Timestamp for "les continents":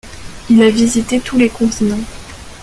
1.37-2.03